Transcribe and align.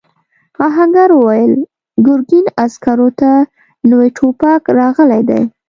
آهنګر 0.67 1.09
وویل 1.15 1.53
ګرګین 2.05 2.45
عسکرو 2.63 3.09
ته 3.19 3.31
نوي 3.89 4.09
ټوپک 4.17 4.61
راغلی 4.77 5.21
دی. 5.29 5.41